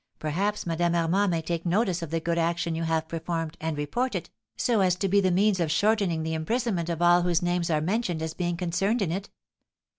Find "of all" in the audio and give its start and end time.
6.89-7.21